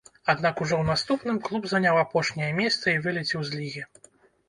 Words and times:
Аднак 0.33 0.63
ужо 0.63 0.75
ў 0.77 0.83
наступным 0.95 1.37
клуб 1.49 1.63
заняў 1.75 2.01
апошняе 2.07 2.51
месца 2.63 2.85
і 2.97 2.99
вылецеў 3.07 3.39
з 3.51 3.59
лігі. 3.61 3.89